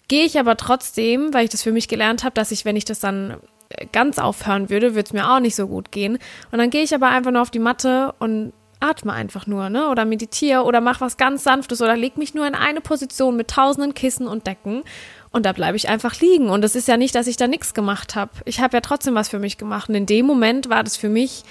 [0.08, 2.84] Gehe ich aber trotzdem, weil ich das für mich gelernt habe, dass ich, wenn ich
[2.84, 3.36] das dann
[3.68, 6.18] äh, ganz aufhören würde, würde es mir auch nicht so gut gehen.
[6.50, 9.88] Und dann gehe ich aber einfach nur auf die Matte und atme einfach nur, ne?
[9.88, 13.48] Oder meditiere oder mach was ganz Sanftes oder leg mich nur in eine Position mit
[13.48, 14.84] tausenden Kissen und Decken
[15.30, 16.48] und da bleibe ich einfach liegen.
[16.48, 18.30] Und es ist ja nicht, dass ich da nichts gemacht habe.
[18.44, 19.88] Ich habe ja trotzdem was für mich gemacht.
[19.88, 21.44] Und in dem Moment war das für mich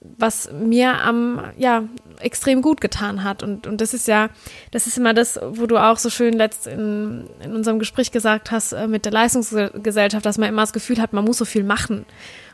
[0.00, 1.84] was mir am, ja,
[2.20, 3.42] extrem gut getan hat.
[3.42, 4.30] Und, und das ist ja,
[4.70, 8.50] das ist immer das, wo du auch so schön letzt in, in unserem Gespräch gesagt
[8.50, 11.64] hast äh, mit der Leistungsgesellschaft, dass man immer das Gefühl hat, man muss so viel
[11.64, 12.06] machen.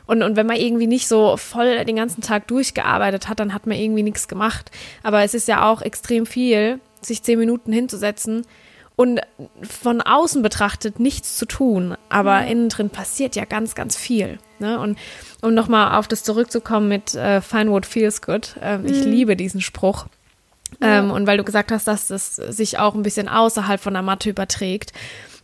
[0.07, 3.65] Und, und wenn man irgendwie nicht so voll den ganzen Tag durchgearbeitet hat, dann hat
[3.65, 4.71] man irgendwie nichts gemacht.
[5.03, 8.45] Aber es ist ja auch extrem viel, sich zehn Minuten hinzusetzen
[8.95, 9.19] und
[9.61, 11.95] von außen betrachtet nichts zu tun.
[12.09, 12.47] Aber mhm.
[12.47, 14.39] innen drin passiert ja ganz, ganz viel.
[14.59, 14.79] Ne?
[14.79, 14.97] Und
[15.41, 18.55] um nochmal auf das zurückzukommen mit äh, Find What Feels Good.
[18.61, 18.87] Ähm, mhm.
[18.87, 20.05] Ich liebe diesen Spruch.
[20.81, 20.99] Ja.
[20.99, 24.01] Ähm, und weil du gesagt hast, dass das sich auch ein bisschen außerhalb von der
[24.01, 24.93] Matte überträgt.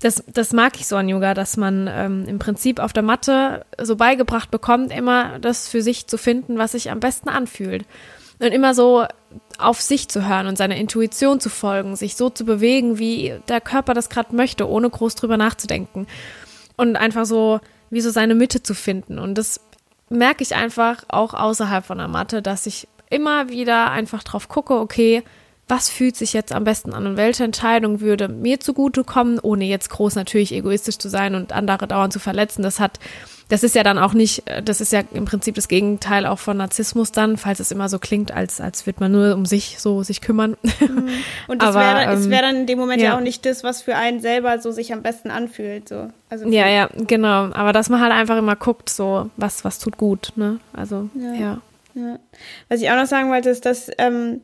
[0.02, 3.66] Das, das mag ich so an Yoga, dass man ähm, im Prinzip auf der Matte
[3.80, 7.86] so beigebracht bekommt, immer das für sich zu finden, was sich am besten anfühlt.
[8.42, 9.06] Und immer so
[9.60, 13.62] auf sich zu hören und seiner Intuition zu folgen, sich so zu bewegen, wie der
[13.62, 16.08] Körper das gerade möchte, ohne groß drüber nachzudenken.
[16.76, 17.60] Und einfach so,
[17.92, 19.20] wie so seine Mitte zu finden.
[19.20, 19.60] Und das
[20.10, 24.80] merke ich einfach auch außerhalb von der Matte, dass ich immer wieder einfach drauf gucke,
[24.80, 25.24] okay,
[25.68, 29.90] was fühlt sich jetzt am besten an und welche Entscheidung würde mir zugutekommen, ohne jetzt
[29.90, 32.62] groß natürlich egoistisch zu sein und andere dauernd zu verletzen.
[32.62, 33.00] Das hat,
[33.48, 36.58] das ist ja dann auch nicht, das ist ja im Prinzip das Gegenteil auch von
[36.58, 40.04] Narzissmus dann, falls es immer so klingt, als, als würde man nur um sich so
[40.04, 40.58] sich kümmern.
[40.82, 41.10] Mhm.
[41.48, 43.12] Und das wäre ähm, wär dann in dem Moment ja.
[43.12, 43.18] ja.
[43.18, 45.88] auch nicht das, was für einen selber so sich am besten anfühlt.
[45.88, 46.10] So.
[46.30, 47.50] Also ja, ja, genau.
[47.54, 50.60] Aber dass man halt einfach immer guckt, so, was, was tut gut, ne?
[50.74, 51.34] Also, ja.
[51.34, 51.62] ja.
[51.96, 52.20] ja.
[52.68, 54.42] Was ich auch noch sagen wollte, ist, dass ähm,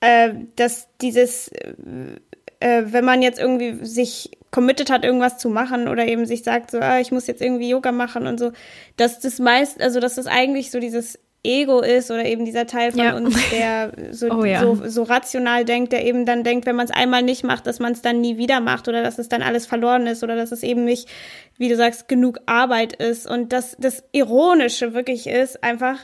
[0.00, 6.06] äh, dass dieses, äh, wenn man jetzt irgendwie sich committed hat, irgendwas zu machen oder
[6.06, 8.52] eben sich sagt, so, ah, ich muss jetzt irgendwie Yoga machen und so,
[8.96, 12.90] dass das meist, also dass das eigentlich so dieses Ego ist oder eben dieser Teil
[12.90, 13.16] von ja.
[13.16, 14.60] uns, der so, oh, ja.
[14.60, 17.78] so, so, rational denkt, der eben dann denkt, wenn man es einmal nicht macht, dass
[17.78, 20.52] man es dann nie wieder macht oder dass es dann alles verloren ist oder dass
[20.52, 21.08] es eben nicht,
[21.56, 23.30] wie du sagst, genug Arbeit ist.
[23.30, 25.98] Und dass das Ironische wirklich ist einfach,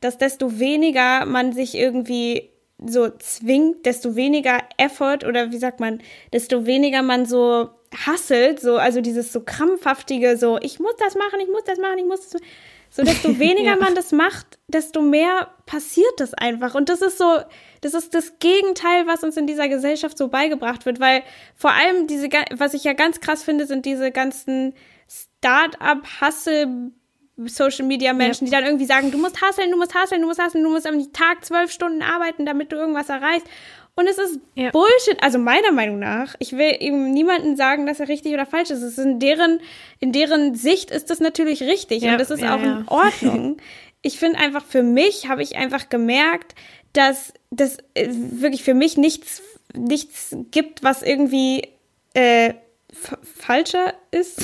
[0.00, 2.50] dass desto weniger man sich irgendwie
[2.84, 7.70] so zwingt, desto weniger Effort oder wie sagt man, desto weniger man so
[8.06, 11.98] hasselt, so, also dieses so krampfhaftige, so, ich muss das machen, ich muss das machen,
[11.98, 12.52] ich muss das machen.
[12.90, 13.76] So, desto weniger ja.
[13.76, 16.74] man das macht, desto mehr passiert das einfach.
[16.74, 17.38] Und das ist so,
[17.80, 21.22] das ist das Gegenteil, was uns in dieser Gesellschaft so beigebracht wird, weil
[21.54, 24.74] vor allem diese, was ich ja ganz krass finde, sind diese ganzen
[25.08, 26.92] Start-up-Hustle-
[27.44, 28.50] Social Media Menschen, ja.
[28.50, 30.86] die dann irgendwie sagen, du musst hasseln, du musst hasseln, du musst hasseln, du musst
[30.86, 33.46] am Tag zwölf Stunden arbeiten, damit du irgendwas erreichst.
[33.94, 34.70] Und es ist ja.
[34.70, 36.34] Bullshit, also meiner Meinung nach.
[36.38, 38.82] Ich will eben niemanden sagen, dass er richtig oder falsch ist.
[38.82, 39.60] Es ist in deren,
[40.00, 42.12] in deren Sicht ist das natürlich richtig ja.
[42.12, 43.56] und das ist auch in Ordnung.
[44.02, 46.54] ich finde einfach für mich habe ich einfach gemerkt,
[46.92, 49.42] dass das äh, wirklich für mich nichts,
[49.74, 51.62] nichts gibt, was irgendwie
[52.14, 52.54] äh,
[53.22, 54.40] falscher ist.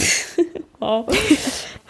[0.79, 1.07] wow.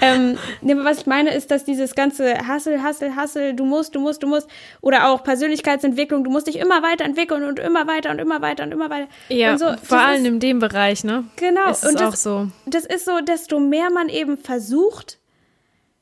[0.00, 4.22] ähm, was ich meine, ist, dass dieses ganze Hassel, Hassel, Hassel, du musst, du musst,
[4.22, 4.48] du musst,
[4.80, 8.72] oder auch Persönlichkeitsentwicklung, du musst dich immer weiterentwickeln und immer weiter und immer weiter und
[8.72, 9.08] immer weiter.
[9.28, 11.24] Ja, so, vor allem ist, in dem Bereich, ne?
[11.36, 11.70] Genau.
[11.70, 12.48] Ist und das, auch so.
[12.66, 15.18] Das ist so, desto mehr man eben versucht,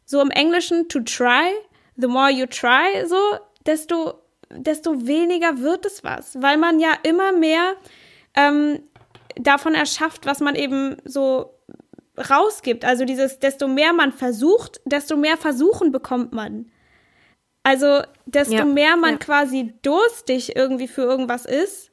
[0.04, 1.52] so im Englischen to try,
[1.96, 3.16] the more you try, so,
[3.66, 4.14] desto,
[4.50, 7.74] desto weniger wird es was, weil man ja immer mehr
[8.34, 8.80] ähm,
[9.42, 11.54] davon erschafft, was man eben so
[12.30, 12.84] rausgibt.
[12.84, 16.70] Also dieses, desto mehr man versucht, desto mehr Versuchen bekommt man.
[17.62, 19.18] Also desto ja, mehr man ja.
[19.18, 21.90] quasi durstig irgendwie für irgendwas ist,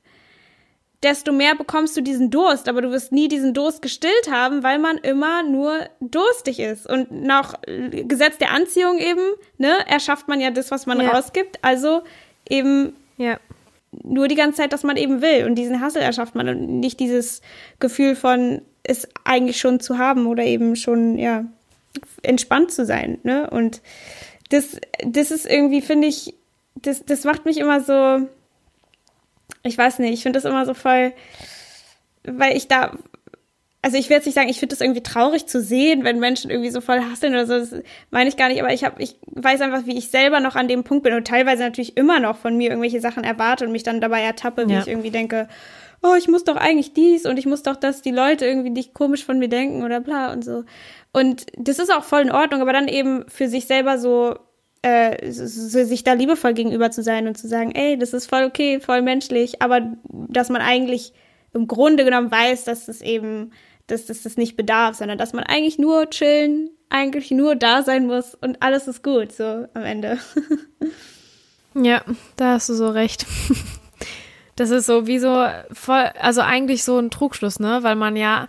[1.04, 4.80] desto mehr bekommst du diesen Durst, aber du wirst nie diesen Durst gestillt haben, weil
[4.80, 6.90] man immer nur durstig ist.
[6.90, 9.22] Und nach Gesetz der Anziehung eben,
[9.58, 11.12] ne, erschafft man ja das, was man ja.
[11.12, 11.60] rausgibt.
[11.62, 12.02] Also
[12.50, 13.40] eben ja
[14.04, 15.46] nur die ganze Zeit, dass man eben will.
[15.46, 17.42] Und diesen Hassel erschafft man und nicht dieses
[17.80, 21.46] Gefühl von, es eigentlich schon zu haben oder eben schon, ja,
[22.24, 23.20] entspannt zu sein.
[23.24, 23.50] Ne?
[23.50, 23.82] Und
[24.50, 26.36] das, das ist irgendwie, finde ich,
[26.76, 28.28] das, das macht mich immer so,
[29.64, 31.14] ich weiß nicht, ich finde das immer so voll,
[32.24, 32.98] weil ich da
[33.88, 36.52] also ich will jetzt nicht sagen, ich finde das irgendwie traurig zu sehen, wenn Menschen
[36.52, 37.58] irgendwie so voll hasseln oder so.
[37.58, 37.74] Das
[38.12, 40.68] meine ich gar nicht, aber ich habe, ich weiß einfach, wie ich selber noch an
[40.68, 43.84] dem Punkt bin und teilweise natürlich immer noch von mir irgendwelche Sachen erwarte und mich
[43.84, 44.82] dann dabei ertappe, wie ja.
[44.82, 45.48] ich irgendwie denke,
[46.04, 48.94] oh, ich muss doch eigentlich dies und ich muss doch, dass die Leute irgendwie nicht
[48.94, 50.66] komisch von mir denken oder bla und so.
[51.14, 54.36] Und das ist auch voll in Ordnung, aber dann eben für sich selber so
[54.82, 58.44] äh, so, sich da liebevoll gegenüber zu sein und zu sagen, ey, das ist voll
[58.44, 61.14] okay, voll menschlich, aber dass man eigentlich
[61.54, 63.52] im Grunde genommen weiß, dass es eben
[63.88, 68.06] dass das das nicht bedarf, sondern dass man eigentlich nur chillen, eigentlich nur da sein
[68.06, 70.20] muss und alles ist gut, so am Ende.
[71.74, 72.04] ja,
[72.36, 73.26] da hast du so recht.
[74.58, 77.84] Das ist so wie so voll, also eigentlich so ein Trugschluss, ne?
[77.84, 78.48] Weil man ja,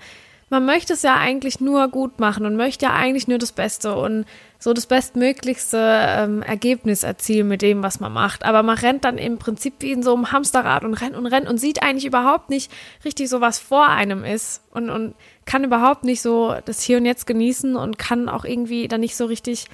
[0.50, 3.94] man möchte es ja eigentlich nur gut machen und möchte ja eigentlich nur das Beste
[3.94, 4.24] und
[4.58, 8.44] so das bestmöglichste ähm, Ergebnis erzielen mit dem, was man macht.
[8.44, 11.48] Aber man rennt dann im Prinzip wie in so einem Hamsterrad und rennt und rennt
[11.48, 12.72] und sieht eigentlich überhaupt nicht
[13.04, 17.06] richtig so, was vor einem ist und, und kann überhaupt nicht so das Hier und
[17.06, 19.66] Jetzt genießen und kann auch irgendwie dann nicht so richtig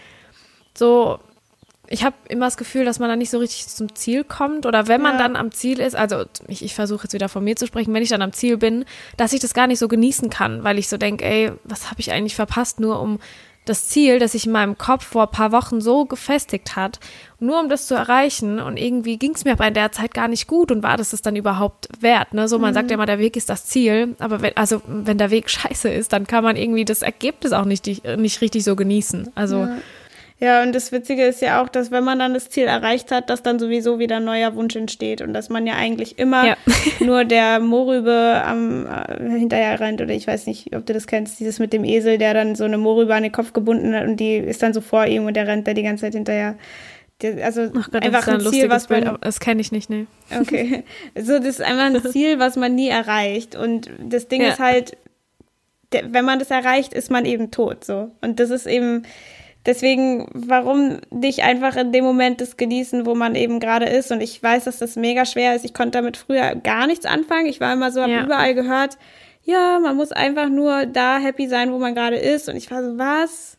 [0.77, 1.19] so
[1.89, 4.67] ich habe immer das Gefühl, dass man dann nicht so richtig zum Ziel kommt.
[4.67, 5.19] Oder wenn man ja.
[5.19, 8.03] dann am Ziel ist, also ich, ich versuche jetzt wieder von mir zu sprechen, wenn
[8.03, 8.85] ich dann am Ziel bin,
[9.17, 12.01] dass ich das gar nicht so genießen kann, weil ich so denke, ey, was habe
[12.01, 13.19] ich eigentlich verpasst, nur um
[13.65, 17.01] das Ziel, das sich in meinem Kopf vor ein paar Wochen so gefestigt hat,
[17.41, 18.59] nur um das zu erreichen.
[18.59, 21.13] Und irgendwie ging es mir aber in der Zeit gar nicht gut und war das
[21.13, 22.35] es dann überhaupt wert.
[22.35, 22.47] Ne?
[22.47, 22.75] So, man mhm.
[22.75, 25.89] sagt ja immer, der Weg ist das Ziel, aber wenn, also wenn der Weg scheiße
[25.89, 27.87] ist, dann kann man irgendwie das Ergebnis auch nicht,
[28.19, 29.33] nicht richtig so genießen.
[29.35, 29.77] Also ja.
[30.41, 33.31] Ja, und das Witzige ist ja auch, dass wenn man dann das Ziel erreicht hat,
[33.31, 36.57] dass dann sowieso wieder ein neuer Wunsch entsteht und dass man ja eigentlich immer ja.
[37.01, 41.39] nur der Mohrrübe am äh, hinterher rennt oder ich weiß nicht, ob du das kennst,
[41.39, 44.17] dieses mit dem Esel, der dann so eine Mohrrübe an den Kopf gebunden hat und
[44.19, 46.57] die ist dann so vor ihm und der rennt da die ganze Zeit hinterher.
[47.43, 49.05] Also Gott, einfach ein, ein Ziel, was man.
[49.05, 50.09] Bild, das kenne ich nicht, ne.
[50.37, 50.83] Okay.
[51.15, 53.55] So, das ist einfach ein Ziel, was man nie erreicht.
[53.55, 54.49] Und das Ding ja.
[54.49, 54.97] ist halt,
[55.93, 57.85] wenn man das erreicht, ist man eben tot.
[57.85, 58.11] So.
[58.21, 59.05] Und das ist eben
[59.67, 64.13] deswegen, warum nicht einfach in dem Moment das genießen, wo man eben gerade ist?
[64.13, 65.65] Und ich weiß, dass das mega schwer ist.
[65.65, 67.47] Ich konnte damit früher gar nichts anfangen.
[67.47, 68.25] Ich war immer so, habe ja.
[68.25, 68.99] überall gehört,
[69.45, 72.49] ja, man muss einfach nur da happy sein, wo man gerade ist.
[72.49, 73.59] Und ich war so, was?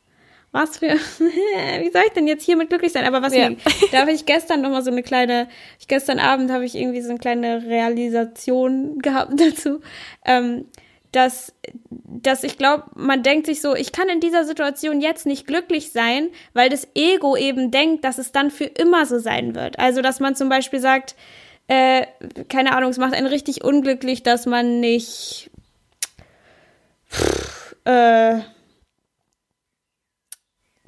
[0.51, 0.87] Was für,
[1.19, 3.05] wie soll ich denn jetzt hiermit glücklich sein?
[3.05, 3.49] Aber was ja.
[3.49, 3.57] mir,
[3.91, 7.01] da habe ich gestern noch mal so eine kleine, ich gestern Abend habe ich irgendwie
[7.01, 9.81] so eine kleine Realisation gehabt dazu.
[10.25, 10.65] Ähm,
[11.15, 11.53] dass,
[11.89, 15.91] dass ich glaube, man denkt sich so, ich kann in dieser Situation jetzt nicht glücklich
[15.91, 19.79] sein, weil das Ego eben denkt, dass es dann für immer so sein wird.
[19.79, 21.15] Also, dass man zum Beispiel sagt,
[21.67, 22.05] äh,
[22.49, 25.49] keine Ahnung, es macht einen richtig unglücklich, dass man nicht,
[27.85, 28.39] äh,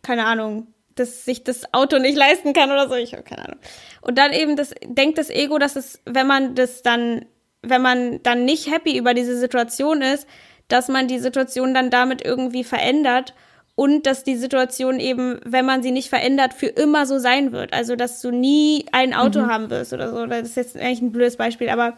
[0.04, 3.60] keine Ahnung, dass sich das Auto nicht leisten kann oder so, ich habe keine Ahnung.
[4.02, 7.26] Und dann eben das, denkt das Ego, dass es, wenn man das dann
[7.62, 10.28] wenn man dann nicht happy über diese Situation ist,
[10.68, 13.34] dass man die Situation dann damit irgendwie verändert
[13.76, 17.74] und dass die Situation eben, wenn man sie nicht verändert, für immer so sein wird.
[17.74, 19.48] Also, dass du nie ein Auto mhm.
[19.48, 20.26] haben wirst oder so.
[20.26, 21.98] Das ist jetzt eigentlich ein blödes Beispiel, aber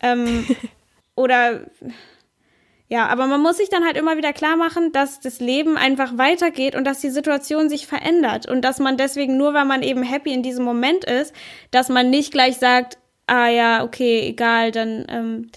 [0.00, 0.46] ähm,
[1.14, 1.66] oder
[2.90, 6.16] ja, aber man muss sich dann halt immer wieder klar machen, dass das Leben einfach
[6.16, 10.02] weitergeht und dass die Situation sich verändert und dass man deswegen nur, weil man eben
[10.02, 11.34] happy in diesem Moment ist,
[11.70, 12.96] dass man nicht gleich sagt,
[13.28, 15.50] ah ja, okay, egal, dann ähm,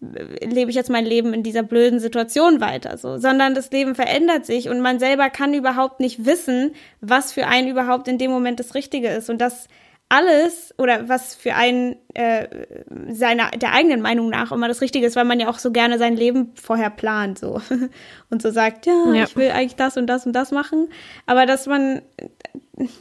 [0.00, 4.46] lebe ich jetzt mein Leben in dieser blöden Situation weiter, so, sondern das Leben verändert
[4.46, 8.60] sich und man selber kann überhaupt nicht wissen, was für einen überhaupt in dem Moment
[8.60, 9.28] das Richtige ist.
[9.28, 9.68] Und das
[10.08, 12.48] alles oder was für einen äh,
[13.10, 15.98] seiner der eigenen Meinung nach immer das Richtige ist, weil man ja auch so gerne
[15.98, 17.60] sein Leben vorher plant so.
[18.30, 20.88] Und so sagt, ja, ja, ich will eigentlich das und das und das machen,
[21.26, 22.02] aber dass man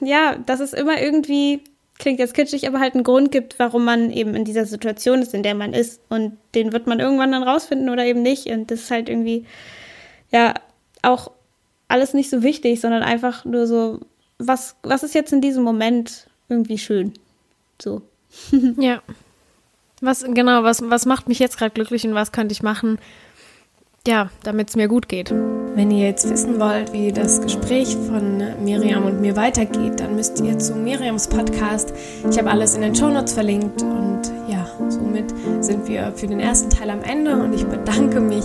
[0.02, 1.64] ja, dass es immer irgendwie
[2.00, 5.34] klingt jetzt kitschig, aber halt einen Grund gibt, warum man eben in dieser Situation ist,
[5.34, 6.02] in der man ist.
[6.10, 8.48] Und den wird man irgendwann dann rausfinden oder eben nicht.
[8.48, 9.46] Und das ist halt irgendwie,
[10.32, 10.56] ja,
[11.04, 11.32] auch
[11.90, 14.00] alles nicht so wichtig, sondern einfach nur so,
[14.38, 17.14] was, was ist jetzt in diesem Moment irgendwie schön?
[17.82, 18.02] So.
[18.78, 19.02] ja.
[20.02, 23.00] Was, genau, was, was macht mich jetzt gerade glücklich und was könnte ich machen,
[24.08, 25.34] ja, damit es mir gut geht.
[25.80, 30.42] Wenn ihr jetzt wissen wollt, wie das Gespräch von Miriam und mir weitergeht, dann müsst
[30.42, 31.94] ihr zu Miriams Podcast.
[32.30, 36.70] Ich habe alles in den Shownotes verlinkt und ja, somit sind wir für den ersten
[36.70, 38.44] Teil am Ende und ich bedanke mich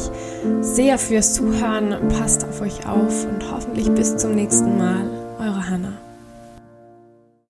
[0.61, 1.97] sehr fürs Zuhören.
[2.21, 5.03] Passt auf euch auf und hoffentlich bis zum nächsten Mal.
[5.41, 6.04] Eure Hannah.